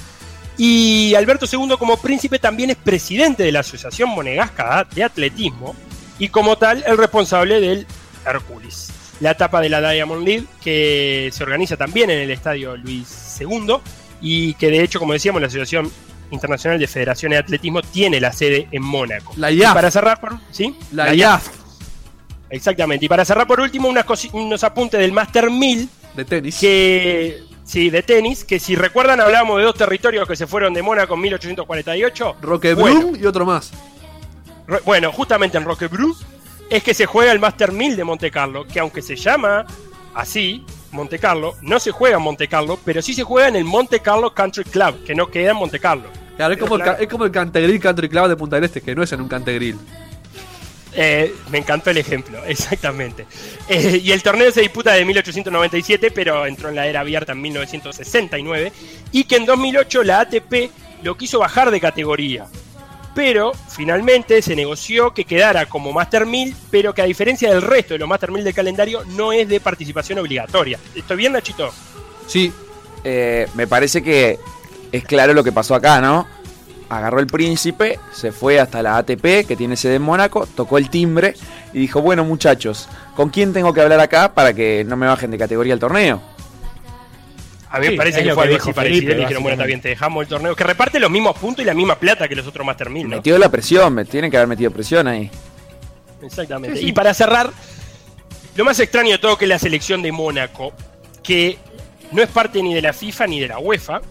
[0.58, 5.76] Y Alberto II como príncipe también es presidente de la Asociación Monegasca de Atletismo
[6.18, 7.86] y como tal el responsable del
[8.26, 8.92] Hércules.
[9.20, 13.76] La etapa de la Diamond League que se organiza también en el estadio Luis II
[14.20, 15.92] y que de hecho, como decíamos, la Asociación
[16.32, 19.34] Internacional de Federaciones de Atletismo tiene la sede en Mónaco.
[19.38, 19.74] La IAF.
[19.74, 20.20] para cerrar,
[20.52, 20.76] ¿sí?
[20.92, 21.48] La, IAF.
[22.50, 23.06] Exactamente.
[23.06, 25.90] Y para cerrar por último, unos apuntes del Master 1000.
[26.16, 26.60] De tenis.
[26.60, 28.44] Que, sí, de tenis.
[28.44, 32.38] Que si recuerdan, hablábamos de dos territorios que se fueron de Mónaco en 1848.
[32.42, 33.72] Roquebrune y otro más.
[34.86, 36.16] bueno, justamente en Roquebrune
[36.70, 38.66] es que se juega el Master 1000 de Monte Carlo.
[38.66, 39.66] Que aunque se llama
[40.14, 43.66] así, Monte Carlo, no se juega en Monte Carlo, pero sí se juega en el
[43.66, 46.10] Monte Carlo Country Club, que no queda en Monte Carlo.
[46.38, 48.96] Claro, es como, el, es como el Cantegril Country Club de Punta del Este, que
[48.96, 49.78] no es en un Cantegril.
[50.94, 53.26] Eh, me encantó el ejemplo, exactamente.
[53.68, 57.42] Eh, y el torneo se disputa de 1897, pero entró en la era abierta en
[57.42, 58.72] 1969,
[59.12, 60.72] y que en 2008 la ATP
[61.04, 62.46] lo quiso bajar de categoría.
[63.14, 67.96] Pero finalmente se negoció que quedara como Master 1000, pero que a diferencia del resto
[67.96, 70.80] de los Master 1000 del calendario, no es de participación obligatoria.
[70.94, 71.74] ¿Estoy bien, Nachito?
[72.28, 72.54] Sí.
[73.04, 74.38] Eh, me parece que
[74.92, 76.28] es claro lo que pasó acá, ¿no?
[76.90, 80.90] Agarró el príncipe, se fue hasta la ATP, que tiene sede en Mónaco, tocó el
[80.90, 81.36] timbre
[81.74, 85.32] y dijo, bueno muchachos, ¿con quién tengo que hablar acá para que no me bajen
[85.32, 86.22] de categoría el torneo?
[87.70, 89.14] A mí me parece que fue algo así parecido.
[89.14, 90.56] Le dijeron, bueno, está bien, te dejamos el torneo.
[90.56, 93.38] Que reparte los mismos puntos y la misma plata que los otros Master 1000, Metió
[93.38, 95.30] la presión, me tienen que haber metido presión ahí.
[96.22, 96.82] Exactamente.
[96.82, 97.52] Y para cerrar,
[98.56, 100.74] lo más extraño de todo que es la selección de Mónaco,
[101.22, 101.58] que
[102.12, 104.02] no es parte ni de la FIFA ni de la UEFA,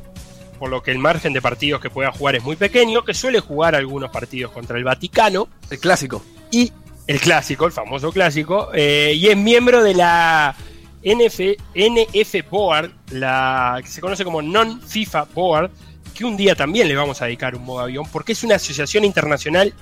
[0.57, 3.40] por lo que el margen de partidos que pueda jugar es muy pequeño, que suele
[3.40, 5.49] jugar algunos partidos contra el Vaticano.
[5.71, 6.23] El clásico.
[6.51, 6.73] Y
[7.07, 10.55] el clásico, el famoso clásico, eh, y es miembro de la
[11.03, 15.71] NF, NF Board, la que se conoce como Non-FIFA Board,
[16.14, 19.05] que un día también le vamos a dedicar un modo avión, porque es una asociación
[19.05, 19.73] internacional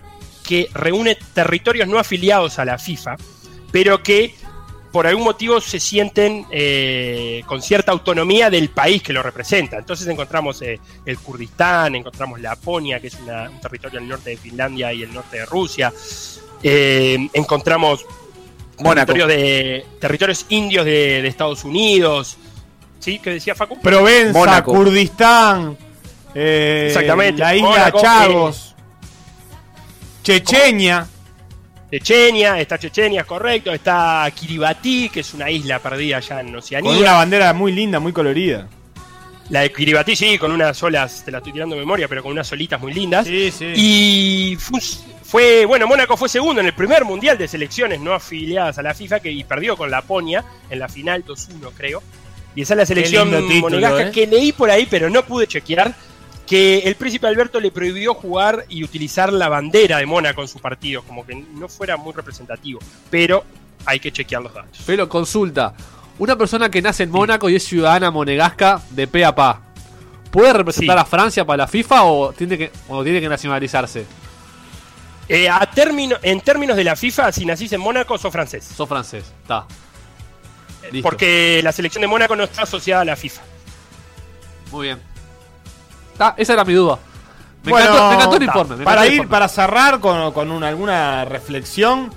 [0.47, 3.17] que reúne territorios no afiliados a la FIFA,
[3.73, 4.35] pero que
[4.94, 9.76] por algún motivo se sienten eh, con cierta autonomía del país que lo representa.
[9.76, 14.92] Entonces encontramos eh, el Kurdistán, encontramos Laponia, que es un territorio al norte de Finlandia
[14.92, 15.92] y el norte de Rusia.
[16.62, 18.07] Eh, encontramos
[18.76, 22.38] territorios, de, territorios indios de, Estados Unidos.
[23.00, 23.18] ¿Sí?
[23.18, 23.80] ¿Qué decía Facu?
[23.80, 25.76] Provenza, Kurdistán.
[26.33, 27.40] Exactamente.
[27.40, 28.76] La isla Chagos.
[30.22, 31.09] Chechenia.
[31.90, 36.90] Chechenia, está Chechenia, es correcto, está Kiribati, que es una isla perdida allá en Oceanía.
[36.90, 38.68] Con una bandera muy linda, muy colorida.
[39.51, 42.33] La de Kiribati, sí, con unas olas, te la estoy tirando de memoria, pero con
[42.33, 43.27] unas solitas muy lindas.
[43.27, 43.73] Sí, sí.
[43.77, 44.57] Y
[45.23, 48.94] fue, bueno, Mónaco fue segundo en el primer mundial de selecciones no afiliadas a la
[48.94, 52.03] FIFA que, y perdió con Laponia en la final 2-1, creo.
[52.55, 54.11] Y esa es la selección monegasca ¿eh?
[54.12, 55.94] que leí por ahí, pero no pude chequear
[56.46, 60.59] que el príncipe Alberto le prohibió jugar y utilizar la bandera de Mónaco en su
[60.59, 62.80] partido, como que no fuera muy representativo,
[63.11, 63.44] pero
[63.87, 64.78] hay que chequear los datos.
[64.87, 65.74] Pero consulta,
[66.18, 69.62] una persona que nace en Mónaco y es ciudadana monegasca de pe a pa,
[70.30, 74.04] ¿puede representar a Francia para la FIFA o tiene que, o tiene que nacionalizarse?
[75.28, 78.64] Eh, a término, en términos de la FIFA, si nacís en Mónaco, sos francés.
[78.64, 79.66] Sos francés, está.
[81.02, 83.40] Porque la selección de Mónaco no está asociada a la FIFA.
[84.70, 85.13] Muy bien.
[86.18, 86.98] Ah, esa era mi duda.
[87.64, 88.85] Me, encantó, el informe.
[88.85, 92.11] para ir, para cerrar con, alguna reflexión,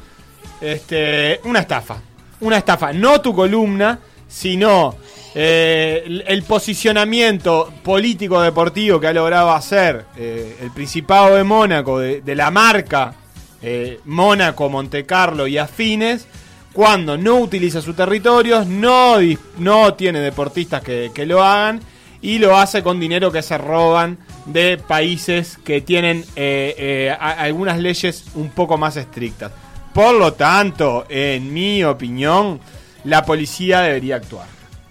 [0.59, 1.97] este, una estafa.
[2.41, 2.91] Una estafa.
[2.91, 4.95] No tu columna, sino
[5.33, 12.35] eh, el, posicionamiento político deportivo que ha logrado hacer eh, el Principado de Mónaco, de,
[12.35, 13.13] la marca
[13.61, 16.27] eh, Mónaco, Montecarlo y afines,
[16.73, 19.15] cuando no utiliza sus territorios, no,
[19.57, 21.79] no tiene deportistas que, que lo hagan
[22.21, 27.79] y lo hace con dinero que se roban de países que tienen eh, eh, algunas
[27.79, 29.51] leyes un poco más estrictas.
[29.93, 32.59] Por lo tanto, en mi opinión,
[33.03, 34.47] la policía debería actuar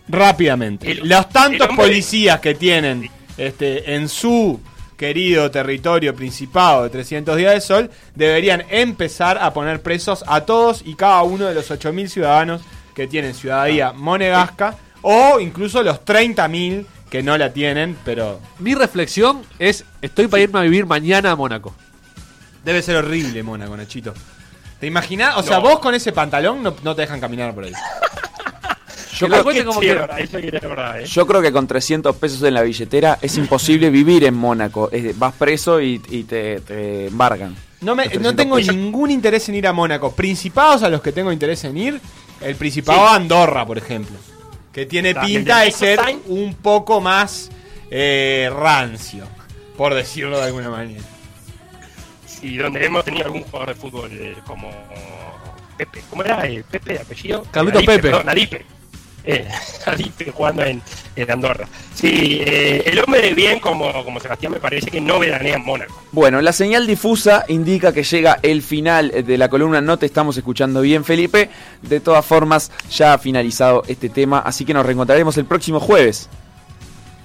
[0.08, 0.94] rápidamente.
[0.96, 4.60] Los tantos policías que tienen este, en su
[4.96, 10.82] querido territorio principado de 300 días de sol deberían empezar a poner presos a todos
[10.84, 12.62] y cada uno de los 8.000 ciudadanos
[12.94, 18.40] que tienen ciudadanía monegasca o incluso los 30.000 que no la tienen, pero...
[18.58, 21.74] Mi reflexión es, estoy para irme a vivir mañana a Mónaco.
[22.64, 24.12] Debe ser horrible Mónaco, Nachito.
[24.80, 25.36] ¿Te imaginas?
[25.36, 27.72] O sea, vos con ese pantalón no, te dejan caminar por ahí.
[29.18, 31.06] Yo creo, como que verdad, ¿eh?
[31.06, 34.90] yo creo que con 300 pesos en la billetera es imposible vivir en Mónaco.
[34.92, 37.56] Es- vas preso y, y te, te embargan.
[37.80, 38.76] No, me, no 300 tengo pesos.
[38.76, 40.12] ningún interés en ir a Mónaco.
[40.12, 41.98] Principados a los que tengo interés en ir,
[42.42, 43.14] el Principado Sí.
[43.14, 44.16] Andorra, por ejemplo.
[44.76, 47.50] Que tiene pinta de ser un poco más
[47.90, 49.26] eh, rancio,
[49.74, 51.02] por decirlo de alguna manera.
[52.26, 54.70] Sí, donde hemos tenido algún jugador de fútbol eh, como
[55.78, 56.02] Pepe.
[56.10, 56.46] ¿Cómo era?
[56.46, 57.42] Eh, Pepe de apellido.
[57.50, 58.00] Carlito Pepe.
[58.00, 58.66] Perdón, Nadipe.
[59.26, 59.46] Eh,
[60.32, 60.80] jugando en,
[61.16, 61.66] en Andorra.
[61.94, 65.64] Sí, eh, el hombre de bien como, como Sebastián me parece que no veranea en
[65.64, 66.00] Mónaco.
[66.12, 69.80] Bueno, la señal difusa indica que llega el final de la columna.
[69.80, 71.50] No te estamos escuchando bien, Felipe.
[71.82, 76.28] De todas formas, ya ha finalizado este tema, así que nos reencontraremos el próximo jueves.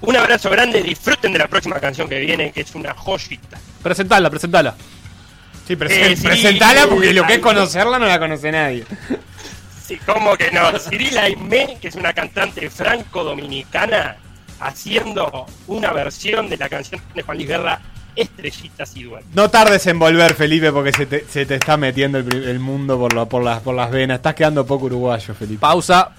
[0.00, 3.58] Un abrazo grande, disfruten de la próxima canción que viene, que es una joyita.
[3.82, 4.74] Presentala, presentala.
[5.68, 8.84] Sí, presen- Eh, sí, presentala porque lo que es conocerla no la conoce nadie.
[9.84, 10.70] Sí, ¿cómo que no?
[10.78, 14.16] Cyril Aimé, que es una cantante franco-dominicana,
[14.60, 17.80] haciendo una versión de la canción de Juan Luis Guerra,
[18.14, 19.26] Estrellitas y Duende.
[19.34, 23.12] No tardes en volver, Felipe, porque se te, se te está metiendo el, mundo por,
[23.14, 24.16] la- por, las, por las venas.
[24.16, 25.60] Estás quedando poco uruguayo, Felipe.
[25.60, 26.12] Pausa.